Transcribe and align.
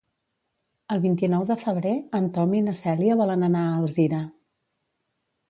El 0.95 1.01
vint-i-nou 1.03 1.45
de 1.49 1.57
febrer 1.63 1.91
en 2.21 2.31
Tom 2.39 2.57
i 2.61 2.63
na 2.69 2.75
Cèlia 2.81 3.19
volen 3.21 3.49
anar 3.51 3.63
a 3.67 3.77
Alzira. 3.83 4.25